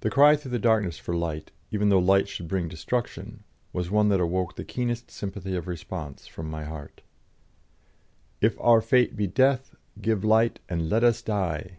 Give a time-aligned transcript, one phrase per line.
[0.00, 4.08] The cry through the darkness for light, even though light should bring destruction, was one
[4.08, 7.02] that awoke the keenest sympathy of response from my heart:
[8.40, 11.78] "If our fate be death Give light, and let us die!"